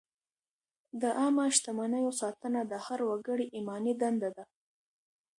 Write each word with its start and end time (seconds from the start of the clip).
د 1.01 1.03
عامه 1.19 1.45
شتمنیو 1.55 2.11
ساتنه 2.21 2.61
د 2.71 2.73
هر 2.85 2.99
وګړي 3.09 3.45
ایماني 3.57 3.93
دنده 4.01 4.29
ده. 4.37 4.43